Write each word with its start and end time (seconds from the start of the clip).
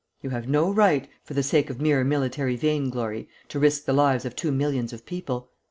You 0.23 0.31
have 0.31 0.47
no 0.49 0.73
right, 0.73 1.07
for 1.23 1.35
the 1.35 1.43
sake 1.43 1.69
of 1.69 1.79
mere 1.79 2.03
military 2.03 2.55
vainglory, 2.55 3.27
to 3.49 3.59
risk 3.59 3.85
the 3.85 3.93
lives 3.93 4.25
of 4.25 4.35
two 4.35 4.51
millions 4.51 4.93
of 4.93 5.05
people. 5.05 5.51